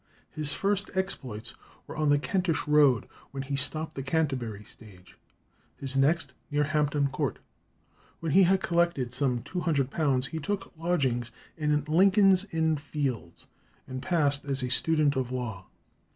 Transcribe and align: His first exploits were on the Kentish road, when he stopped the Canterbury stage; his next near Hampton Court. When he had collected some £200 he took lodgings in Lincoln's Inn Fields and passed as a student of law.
His 0.31 0.51
first 0.51 0.89
exploits 0.95 1.53
were 1.85 1.95
on 1.95 2.09
the 2.09 2.17
Kentish 2.17 2.65
road, 2.67 3.07
when 3.29 3.43
he 3.43 3.55
stopped 3.55 3.93
the 3.93 4.01
Canterbury 4.01 4.63
stage; 4.63 5.15
his 5.77 5.95
next 5.95 6.33
near 6.49 6.63
Hampton 6.63 7.09
Court. 7.09 7.37
When 8.19 8.31
he 8.31 8.41
had 8.41 8.63
collected 8.63 9.13
some 9.13 9.43
£200 9.43 10.25
he 10.25 10.39
took 10.39 10.75
lodgings 10.75 11.31
in 11.55 11.83
Lincoln's 11.83 12.45
Inn 12.45 12.77
Fields 12.77 13.45
and 13.87 14.01
passed 14.01 14.43
as 14.43 14.63
a 14.63 14.69
student 14.71 15.15
of 15.15 15.31
law. 15.31 15.67